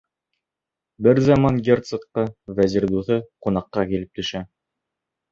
[1.07, 2.23] Бер заман герцогҡа
[2.59, 3.17] вәзир дуҫы
[3.47, 4.43] ҡунаҡҡа килеп төшә.